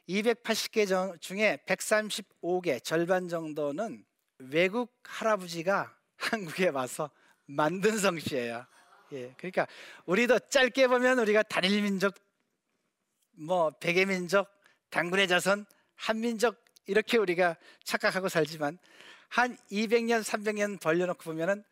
280개 0.09 1.21
중에 1.21 1.59
135개 1.67 2.83
절반 2.83 3.29
정도는 3.29 4.05
외국 4.39 4.99
할아버지가 5.05 5.95
한국에 6.17 6.69
와서 6.69 7.11
만든 7.45 7.99
성씨예요. 7.99 8.67
예, 9.13 9.35
그러니까 9.37 9.67
우리도 10.07 10.39
짧게 10.49 10.89
보면 10.89 11.19
우리가 11.19 11.43
단일 11.43 11.83
민족, 11.83 12.15
뭐 13.33 13.71
백의 13.71 14.07
민족, 14.07 14.49
당군의 14.97 15.29
자손, 15.29 15.67
한민족 15.97 16.65
이렇게 16.87 17.19
우리가 17.19 17.59
착각하고 17.85 18.31
살지만 18.31 18.79
한 19.29 19.55
200년, 19.71 20.23
300년 20.23 20.81
벌려놓고 20.81 21.23
보면은 21.23 21.63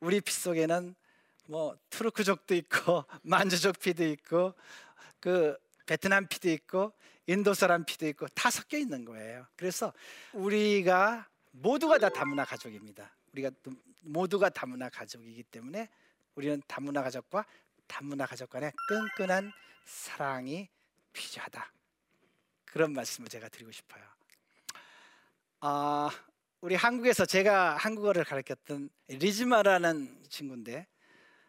우리 0.00 0.22
피 0.22 0.32
속에는 0.32 0.94
뭐 1.48 1.76
투르크족도 1.90 2.54
있고 2.54 3.04
만주족 3.24 3.78
피도 3.78 4.06
있고 4.12 4.54
그 5.20 5.54
베트남 5.84 6.26
피도 6.26 6.48
있고 6.48 6.94
인도 7.26 7.52
사람 7.52 7.84
피도 7.84 8.08
있고 8.08 8.26
다 8.28 8.50
섞여 8.50 8.78
있는 8.78 9.04
거예요. 9.04 9.46
그래서 9.54 9.92
우리가 10.32 11.28
모두가 11.50 11.98
다 11.98 12.08
다문화 12.08 12.46
가족입니다. 12.46 13.14
우리가 13.34 13.50
모두가 14.00 14.48
다문화 14.48 14.88
가족이기 14.88 15.42
때문에 15.42 15.90
우리는 16.36 16.62
다문화 16.66 17.02
가족과 17.02 17.44
다문화 17.86 18.24
가족 18.24 18.48
간의 18.48 18.72
끈끈한 18.88 19.52
사랑이 19.84 20.70
필요하다. 21.12 21.70
그런 22.72 22.94
말씀을 22.94 23.28
제가 23.28 23.50
드리고 23.50 23.70
싶어요. 23.70 24.02
아, 25.60 26.10
우리 26.62 26.74
한국에서 26.74 27.26
제가 27.26 27.76
한국어를 27.76 28.24
가르쳤던 28.24 28.88
리즈마라는 29.08 30.24
친구인데 30.30 30.86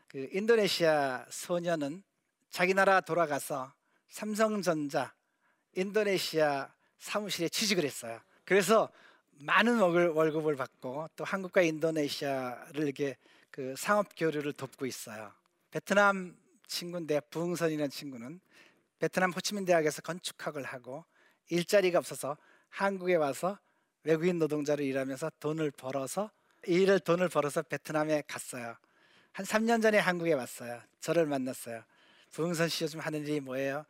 그 0.09 0.27
인도네시아 0.33 1.25
소녀는 1.29 2.03
자기 2.49 2.73
나라 2.73 2.99
돌아가서 2.99 3.73
삼성전자 4.09 5.13
인도네시아 5.75 6.69
사무실에 6.99 7.47
취직을 7.47 7.85
했어요. 7.85 8.19
그래서 8.43 8.91
많은 9.31 9.79
월급을 9.79 10.57
받고 10.57 11.07
또 11.15 11.23
한국과 11.23 11.61
인도네시아를 11.61 12.83
이렇게 12.83 13.17
그 13.49 13.75
상업 13.77 14.09
교류를 14.17 14.51
돕고 14.51 14.85
있어요. 14.85 15.31
베트남 15.71 16.37
친구인데 16.67 17.21
부흥선이라는 17.29 17.89
친구는 17.89 18.41
베트남 18.99 19.31
호치민 19.31 19.63
대학에서 19.63 20.01
건축학을 20.01 20.63
하고 20.63 21.05
일자리가 21.49 21.99
없어서 21.99 22.37
한국에 22.69 23.15
와서 23.15 23.59
외국인 24.03 24.39
노동자로 24.39 24.83
일하면서 24.83 25.31
돈을 25.39 25.71
벌어서 25.71 26.31
일을 26.65 26.99
돈을 26.99 27.29
벌어서 27.29 27.61
베트남에 27.61 28.23
갔어요. 28.27 28.75
한 29.31 29.45
3년 29.45 29.81
전에 29.81 29.97
한국에 29.97 30.33
왔어요. 30.33 30.81
저를 30.99 31.25
만났어요. 31.25 31.83
부흥선 32.31 32.69
씨 32.69 32.83
요즘 32.83 32.99
하는 32.99 33.21
일이 33.21 33.39
뭐예요? 33.39 33.85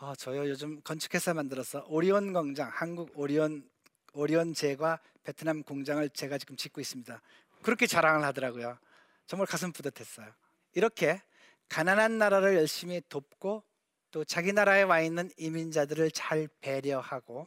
어, 0.00 0.14
저요 0.14 0.48
요즘 0.48 0.80
건축회사 0.82 1.34
만들어서 1.34 1.84
오리온 1.88 2.32
공장, 2.32 2.70
한국 2.72 3.12
오리온 3.18 3.68
오리온 4.12 4.54
제과 4.54 4.98
베트남 5.22 5.62
공장을 5.62 6.08
제가 6.10 6.38
지금 6.38 6.56
짓고 6.56 6.80
있습니다. 6.80 7.20
그렇게 7.62 7.86
자랑을 7.86 8.24
하더라고요. 8.24 8.78
정말 9.26 9.46
가슴 9.46 9.72
뿌듯했어요. 9.72 10.26
이렇게 10.74 11.20
가난한 11.68 12.18
나라를 12.18 12.56
열심히 12.56 13.02
돕고 13.08 13.62
또 14.10 14.24
자기 14.24 14.52
나라에 14.52 14.82
와 14.82 15.00
있는 15.00 15.30
이민자들을 15.36 16.10
잘 16.10 16.48
배려하고 16.60 17.46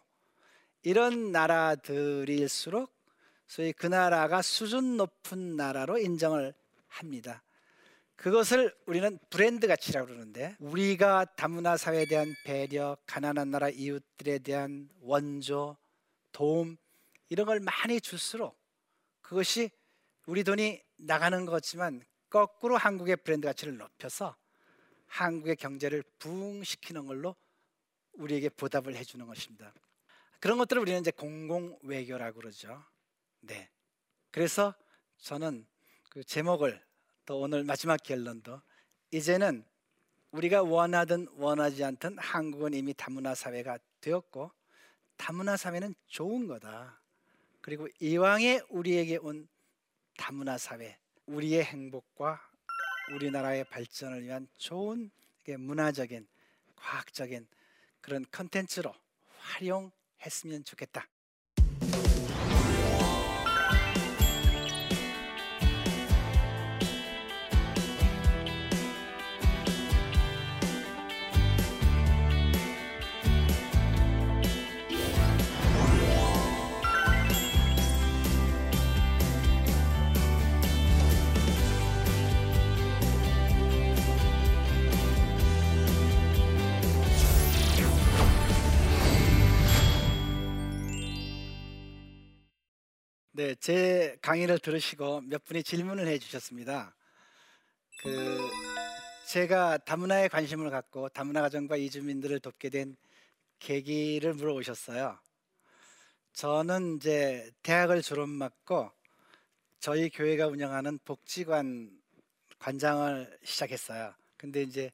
이런 0.82 1.32
나라들일수록 1.32 2.92
소위 3.48 3.74
그 3.74 3.88
나라가 3.88 4.42
수준 4.42 4.98
높은 4.98 5.56
나라로 5.56 5.98
인정을 5.98 6.54
합니다. 6.88 7.44
그것을 8.16 8.74
우리는 8.86 9.20
브랜드 9.30 9.68
가치라고 9.68 10.08
그러는데 10.08 10.56
우리가 10.60 11.26
다문화 11.36 11.76
사회에 11.76 12.06
대한 12.06 12.34
배려, 12.46 12.98
가난한 13.06 13.52
나라 13.52 13.70
이웃들에 13.70 14.40
대한 14.40 14.90
원조, 15.02 15.76
도움 16.32 16.78
이런 17.30 17.46
걸 17.46 17.60
많이 17.60 18.00
줄수록 18.00 18.58
그것이 19.22 19.70
우리 20.26 20.44
돈이 20.44 20.82
나가는 20.98 21.46
거지만 21.46 22.02
거꾸로 22.30 22.78
한국의 22.78 23.18
브랜드 23.18 23.46
가치를 23.46 23.78
높여서 23.78 24.36
한국의 25.14 25.58
경제를 25.58 26.02
부흥시키는 26.18 27.06
걸로 27.06 27.36
우리에게 28.14 28.50
보답을 28.50 28.96
해주는 28.96 29.24
것입니다. 29.28 29.72
그런 30.40 30.58
것들을 30.58 30.82
우리는 30.82 31.00
이제 31.02 31.12
공공 31.12 31.78
외교라고 31.84 32.40
그러죠. 32.40 32.84
네. 33.42 33.70
그래서 34.32 34.74
저는 35.18 35.68
그 36.10 36.24
제목을 36.24 36.84
또 37.28 37.42
오늘 37.42 37.64
마지막 37.64 38.02
결론도 38.02 38.60
이제는 39.12 39.64
우리가 40.32 40.64
원하든 40.64 41.28
원하지 41.34 41.84
않든 41.84 42.18
한국은 42.18 42.74
이미 42.74 42.96
다문화 42.96 43.36
사회가 43.36 43.78
되었고 44.02 44.52
다문화 45.16 45.58
사회는 45.58 45.94
좋은 46.08 46.48
거다. 46.48 47.00
그리고 47.62 47.88
이왕에 48.00 48.62
우리에게 48.68 49.18
온 49.18 49.48
다문화 50.18 50.58
사회, 50.58 50.98
우리의 51.28 51.64
행복과 51.64 52.53
우리나라의 53.12 53.66
발전을 53.66 54.24
위한 54.24 54.48
좋은 54.58 55.12
문화적인, 55.58 56.28
과학적인 56.76 57.48
그런 58.02 58.26
컨텐츠로 58.32 58.94
활용했으면 59.40 60.64
좋겠다. 60.64 61.08
네, 93.36 93.56
제 93.56 94.16
강의를 94.22 94.60
들으시고 94.60 95.22
몇 95.22 95.44
분이 95.44 95.64
질문을 95.64 96.06
해주셨습니다. 96.06 96.96
그 98.04 98.38
제가 99.28 99.80
다문화에 99.80 100.28
관심을 100.28 100.70
갖고 100.70 101.10
다문화 101.10 101.42
가정과 101.42 101.78
이주민들을 101.78 102.40
돕게 102.42 102.70
된 102.70 102.96
계기를 103.58 104.36
물어보셨어요. 104.36 105.18
저는 106.34 106.98
이제 106.98 107.50
대학을 107.64 108.04
졸업 108.04 108.30
맞고 108.30 108.92
저희 109.80 110.12
교회가 110.12 110.46
운영하는 110.46 111.00
복지관 111.04 111.90
관장을 112.60 113.40
시작했어요. 113.44 114.14
근데 114.38 114.62
이제 114.62 114.92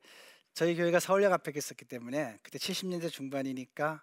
저희 0.54 0.78
교회가 0.78 1.02
서울역 1.02 1.34
앞에 1.34 1.52
있었기 1.58 1.84
때문에 1.84 2.40
그때 2.42 2.58
70년대 2.58 3.12
중반이니까 3.12 4.02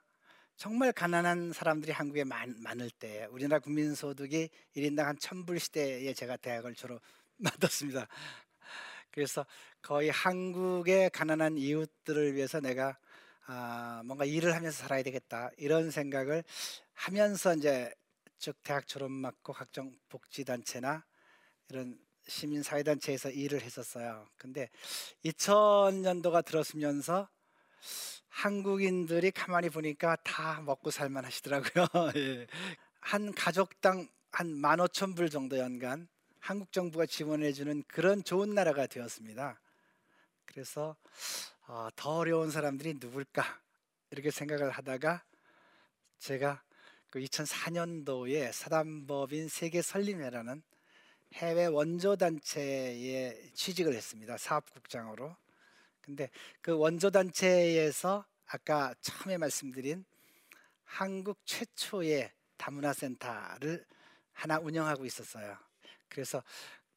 정말 0.56 0.90
가난한 0.90 1.52
사람들이 1.52 1.92
한국에 1.92 2.24
많, 2.24 2.56
많을 2.62 2.88
때 2.88 3.26
우리나라 3.30 3.58
국민 3.58 3.94
소득이 3.94 4.48
1인당 4.74 5.04
한 5.04 5.18
천불 5.18 5.60
시대에 5.60 6.14
제가 6.14 6.38
대학을 6.38 6.74
졸업 6.74 7.02
맡았습니다. 7.36 8.08
그래서 9.12 9.44
거의 9.82 10.08
한국의 10.08 11.10
가난한 11.10 11.58
이웃들을 11.58 12.34
위해서 12.34 12.60
내가 12.60 12.96
아, 13.44 14.00
뭔가 14.06 14.24
일을 14.24 14.54
하면서 14.54 14.78
살아야 14.82 15.02
되겠다 15.02 15.50
이런 15.58 15.90
생각을 15.90 16.42
하면서 16.94 17.54
이제 17.54 17.92
쭉 18.38 18.56
대학 18.62 18.86
졸업 18.86 19.10
맞고 19.10 19.52
각종 19.52 19.94
복지 20.08 20.42
단체나 20.46 21.04
이런 21.68 21.98
시민 22.26 22.62
사회 22.62 22.82
단체에서 22.82 23.28
일을 23.28 23.60
했었어요. 23.60 24.26
근데 24.38 24.70
2000년도가 25.22 26.46
들었으면서 26.46 27.28
한국인들이 28.28 29.30
가만히 29.30 29.70
보니까 29.70 30.16
다 30.16 30.60
먹고 30.60 30.90
살만 30.90 31.24
하시더라고요. 31.24 31.86
예. 32.16 32.46
한 33.00 33.32
가족당 33.32 34.08
한 34.30 34.48
15,000불 34.60 35.30
정도 35.30 35.58
연간 35.58 36.08
한국 36.40 36.70
정부가 36.72 37.06
지원해 37.06 37.52
주는 37.52 37.82
그런 37.88 38.22
좋은 38.22 38.54
나라가 38.54 38.86
되었습니다. 38.86 39.58
그래서 40.44 40.96
어, 41.66 41.88
더 41.96 42.18
어려운 42.18 42.50
사람들이 42.50 42.94
누굴까 43.00 43.42
이렇게 44.10 44.30
생각을 44.30 44.70
하다가 44.70 45.24
제가 46.18 46.62
그 47.10 47.20
2004년도에 47.20 48.52
사단법인 48.52 49.48
세계 49.48 49.82
설림회라는 49.82 50.62
해외 51.34 51.66
원조 51.66 52.16
단체에 52.16 53.50
취직을 53.54 53.94
했습니다. 53.94 54.36
사업국장으로. 54.36 55.36
근데 56.06 56.30
그 56.60 56.72
원조 56.72 57.10
단체에서 57.10 58.24
아까 58.46 58.94
처음에 59.00 59.38
말씀드린 59.38 60.04
한국 60.84 61.44
최초의 61.44 62.32
다문화 62.56 62.92
센터를 62.92 63.84
하나 64.32 64.58
운영하고 64.60 65.04
있었어요. 65.04 65.58
그래서 66.08 66.42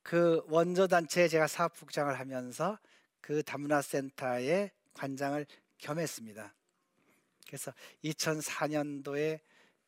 그 0.04 0.43
원조 0.48 0.88
단체에 0.88 1.28
제가 1.28 1.48
사업국장을 1.48 2.17
하면서 2.19 2.78
그 3.19 3.41
다문화 3.41 3.82
센터의 3.82 4.72
관장을 4.93 5.45
겸했습니다. 5.80 6.54
그래서 7.48 7.74
2004년도에 8.04 9.39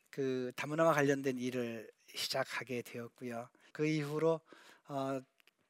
그 0.10 0.52
다문화와 0.56 0.94
관련된 0.94 1.38
일을 1.38 1.90
시작하게 2.14 2.82
되었고요. 2.82 3.48
그 3.72 3.86
이후로 3.86 4.42
어, 4.88 5.22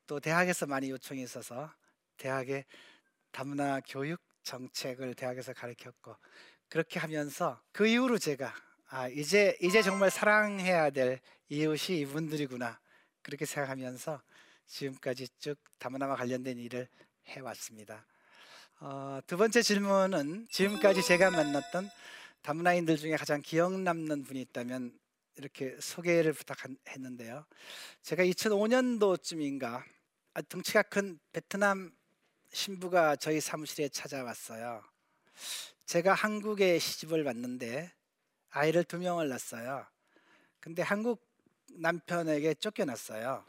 또 0.07 0.19
대학에서 0.21 0.65
많이 0.67 0.89
요청이 0.89 1.21
있어서 1.23 1.71
대학에 2.17 2.65
다문화 3.31 3.81
교육 3.87 4.21
정책을 4.43 5.13
대학에서 5.13 5.53
가르쳤고 5.53 6.15
그렇게 6.67 6.99
하면서 6.99 7.61
그 7.71 7.87
이후로 7.87 8.17
제가 8.17 8.53
아 8.89 9.07
이제 9.07 9.57
이제 9.61 9.81
정말 9.81 10.09
사랑해야 10.09 10.89
될 10.89 11.19
이웃이 11.49 11.99
이분들이구나 11.99 12.79
그렇게 13.21 13.45
생각하면서 13.45 14.21
지금까지 14.67 15.27
쭉 15.39 15.57
다문화와 15.79 16.15
관련된 16.15 16.57
일을 16.57 16.87
해왔습니다. 17.27 18.05
어, 18.79 19.19
두 19.27 19.37
번째 19.37 19.61
질문은 19.61 20.47
지금까지 20.49 21.03
제가 21.03 21.29
만났던 21.29 21.89
다문화인들 22.41 22.97
중에 22.97 23.15
가장 23.15 23.41
기억 23.41 23.79
남는 23.79 24.23
분이 24.23 24.41
있다면 24.41 24.97
이렇게 25.37 25.77
소개를 25.79 26.33
부탁했는데요. 26.33 27.45
제가 28.01 28.23
2005년도쯤인가 28.23 29.83
아, 30.33 30.41
덩치가 30.41 30.83
큰 30.83 31.19
베트남 31.31 31.91
신부가 32.53 33.15
저희 33.15 33.39
사무실에 33.39 33.87
찾아왔어요. 33.89 34.83
제가 35.85 36.13
한국에 36.13 36.79
시집을 36.79 37.23
왔는데 37.23 37.91
아이를 38.49 38.83
두 38.83 38.97
명을 38.97 39.29
낳았어요. 39.29 39.85
근데 40.59 40.81
한국 40.81 41.25
남편에게 41.71 42.53
쫓겨났어요. 42.55 43.45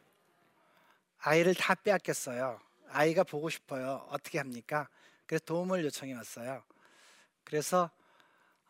아이를 1.19 1.55
다 1.55 1.75
빼앗겼어요. 1.75 2.61
아이가 2.89 3.25
보고 3.25 3.51
싶어요. 3.51 4.07
어떻게 4.11 4.39
합니까? 4.39 4.89
그래서 5.27 5.45
도움을 5.45 5.85
요청해 5.85 6.15
왔어요. 6.15 6.63
그래서 7.45 7.91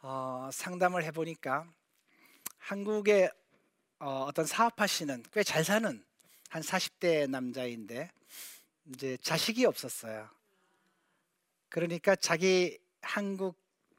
어, 0.00 0.48
상담을 0.52 1.04
해보니까 1.04 1.66
한국에 2.58 3.30
어, 3.98 4.24
어떤 4.28 4.46
사업하시는 4.46 5.24
꽤 5.32 5.42
잘 5.44 5.64
사는 5.64 6.04
한 6.48 6.62
40대 6.62 7.28
남자인데 7.28 8.10
이제 8.86 9.16
자식이 9.18 9.64
없었어요. 9.64 10.28
그러니까 11.68 12.16
자기 12.16 12.78
한국 13.00 13.56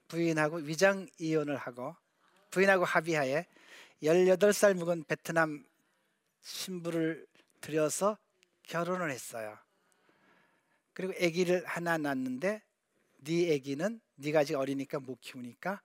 부인하고 0.07 0.57
위장 0.57 1.07
이혼을 1.17 1.57
하고 1.57 1.95
부인하고 2.51 2.85
합의하에 2.85 3.47
18살 4.03 4.75
묵은 4.75 5.05
베트남 5.05 5.65
신부를 6.41 7.25
들여서 7.61 8.17
결혼을 8.63 9.09
했어요. 9.09 9.57
그리고 10.93 11.13
아기를 11.13 11.65
하나 11.65 11.97
낳았는데 11.97 12.61
네 13.23 13.55
아기는 13.55 14.01
네가 14.15 14.41
아직 14.41 14.55
어리니까 14.55 14.99
못 14.99 15.19
키우니까 15.21 15.81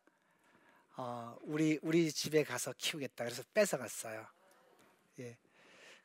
어, 0.97 1.39
우리 1.43 1.79
우리 1.83 2.11
집에 2.13 2.43
가서 2.43 2.75
키우겠다. 2.77 3.25
그래서 3.25 3.43
뺏어 3.55 3.79
갔어요. 3.79 4.27
예. 5.21 5.39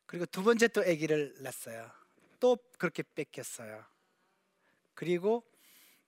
그리고 0.06 0.26
두 0.28 0.44
번째 0.44 0.68
또 0.68 0.82
아기를 0.82 1.36
낳았어요. 1.40 2.03
또 2.44 2.58
그렇게 2.78 3.04
뺏겼어요. 3.16 3.86
그리고 4.96 5.50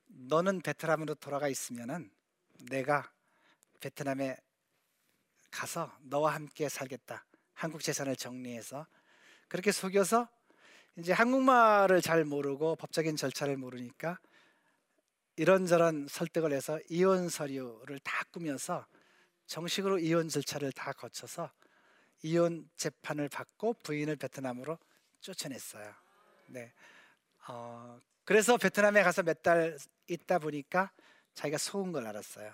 너는 0.08 0.60
베트남으로 0.60 1.15
돌아가 1.15 1.48
있으면은 1.48 2.12
내가 2.69 3.10
베트남에 3.80 4.36
가서 5.50 5.98
너와 6.02 6.34
함께 6.34 6.67
살겠다. 6.67 7.26
한국 7.54 7.82
재산을 7.82 8.17
정리해서 8.17 8.86
그렇게 9.48 9.71
속여서 9.71 10.28
이제 10.98 11.13
한국말을 11.13 12.02
잘 12.02 12.26
모르고 12.26 12.76
법적인 12.76 13.15
절차를 13.15 13.56
모르니까 13.56 14.19
이런저런 15.38 16.10
설득을 16.10 16.52
해서 16.52 16.82
이혼 16.89 17.30
서류를 17.30 18.00
다 18.00 18.26
꾸며서 18.34 18.86
정식으로 19.45 20.00
이혼 20.00 20.28
절차를 20.28 20.74
다 20.74 20.91
거쳐서 20.91 21.50
이혼 22.24 22.69
재판을 22.76 23.30
받고 23.30 23.76
부인을 23.76 24.17
베트남으로 24.17 24.78
쫓아냈어요. 25.21 26.04
네. 26.47 26.73
어, 27.47 27.99
그래서 28.23 28.58
베트남에 28.58 29.03
가서 29.03 29.23
몇 29.23 29.41
달 29.41 29.77
있다 30.08 30.39
보니까 30.39 30.91
자기가 31.34 31.58
속은 31.58 31.91
걸 31.91 32.08
알았어요. 32.08 32.53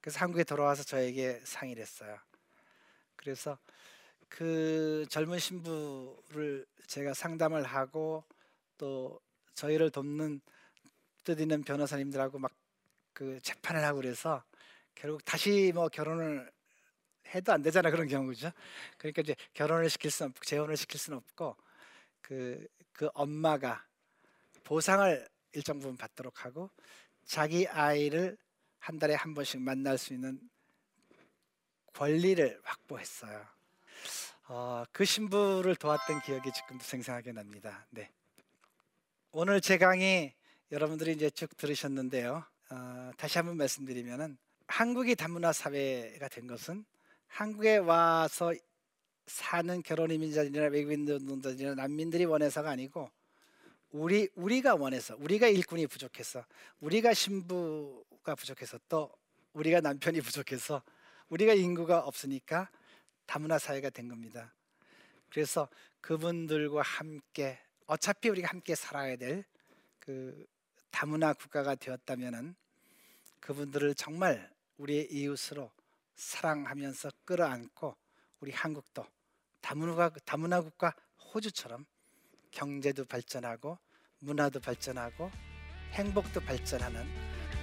그래서 0.00 0.20
한국에 0.20 0.44
돌아와서 0.44 0.82
저에게 0.84 1.40
상의를 1.44 1.82
했어요. 1.82 2.18
그래서 3.16 3.58
그 4.28 5.06
젊은 5.10 5.38
신부를 5.38 6.66
제가 6.86 7.14
상담을 7.14 7.64
하고 7.64 8.24
또 8.76 9.20
저희를 9.54 9.90
돕는 9.90 10.40
뜻 11.24 11.40
있는 11.40 11.62
변호사님들하고 11.62 12.38
막 12.38 12.52
그 13.18 13.40
재판을 13.40 13.82
하고 13.84 14.00
그래서 14.00 14.44
결국 14.94 15.24
다시 15.24 15.72
뭐 15.74 15.88
결혼을 15.88 16.48
해도 17.34 17.52
안 17.52 17.62
되잖아 17.62 17.90
그런 17.90 18.06
경우죠. 18.06 18.52
그러니까 18.96 19.22
이제 19.22 19.34
결혼을 19.54 19.90
시킬 19.90 20.12
수는 20.12 20.30
없고 20.30 20.44
재혼을 20.44 20.76
시킬 20.76 21.00
수는 21.00 21.18
없고 21.18 21.56
그, 22.28 22.68
그 22.92 23.08
엄마가 23.14 23.86
보상을 24.62 25.26
일정 25.52 25.78
부분 25.78 25.96
받도록 25.96 26.44
하고 26.44 26.70
자기 27.24 27.66
아이를 27.66 28.36
한 28.78 28.98
달에 28.98 29.14
한 29.14 29.32
번씩 29.32 29.62
만날 29.62 29.96
수 29.96 30.12
있는 30.12 30.38
권리를 31.94 32.60
확보했어요. 32.62 33.46
어, 34.48 34.84
그 34.92 35.06
신부를 35.06 35.76
도왔던 35.76 36.20
기억이 36.20 36.52
지금도 36.52 36.84
생생하게 36.84 37.32
납니다. 37.32 37.86
네. 37.88 38.10
오늘 39.30 39.62
제 39.62 39.78
강의 39.78 40.34
여러분들이 40.70 41.12
이제 41.12 41.30
쭉 41.30 41.56
들으셨는데요. 41.56 42.44
어, 42.70 43.10
다시 43.16 43.38
한번 43.38 43.56
말씀드리면은 43.56 44.36
한국이 44.66 45.16
다문화 45.16 45.54
사회가 45.54 46.28
된 46.28 46.46
것은 46.46 46.84
한국에 47.26 47.78
와서 47.78 48.52
사는 49.28 49.82
결혼 49.82 50.10
이민자들이나 50.10 50.66
외국인들이나 50.66 51.74
난민들이 51.74 52.24
원해서가 52.24 52.70
아니고 52.70 53.10
우리 53.90 54.28
우리가 54.34 54.74
원해서 54.74 55.16
우리가 55.18 55.48
일꾼이 55.48 55.86
부족해서 55.86 56.44
우리가 56.80 57.14
신부가 57.14 58.34
부족해서 58.34 58.78
또 58.88 59.10
우리가 59.52 59.80
남편이 59.80 60.20
부족해서 60.20 60.82
우리가 61.28 61.54
인구가 61.54 62.00
없으니까 62.00 62.70
다문화 63.26 63.58
사회가 63.58 63.90
된 63.90 64.08
겁니다. 64.08 64.54
그래서 65.30 65.68
그분들과 66.00 66.82
함께 66.82 67.58
어차피 67.86 68.28
우리가 68.28 68.48
함께 68.48 68.74
살아야 68.74 69.16
될 69.16 69.44
그 70.08 70.46
다문화 70.90 71.34
국가가 71.34 71.74
되었다면은 71.74 72.56
그분들을 73.40 73.94
정말 73.94 74.50
우리의 74.78 75.12
이웃으로 75.12 75.70
사랑하면서 76.16 77.10
끌어안고 77.26 77.94
우리 78.40 78.50
한국도 78.50 79.06
다문화 79.60 80.10
다문화 80.24 80.60
국가 80.60 80.94
호주처럼 81.34 81.84
경제도 82.50 83.04
발전하고 83.04 83.78
문화도 84.20 84.60
발전하고 84.60 85.30
행복도 85.92 86.40
발전하는 86.40 87.06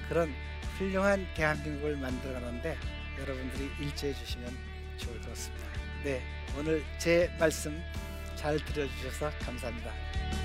그런 0.07 0.33
훌륭한 0.77 1.25
대한민국을 1.35 1.97
만들어 1.97 2.33
가는데 2.33 2.77
여러분들이 3.19 3.69
일조해 3.79 4.13
주시면 4.13 4.55
좋을 4.97 5.19
것 5.21 5.29
같습니다. 5.29 5.67
네, 6.03 6.21
오늘 6.57 6.83
제 6.99 7.29
말씀 7.39 7.81
잘 8.35 8.63
들어주셔서 8.63 9.31
감사합니다. 9.39 10.44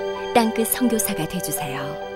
땅끝 0.33 0.67
성교사가 0.67 1.27
되주세요 1.27 2.10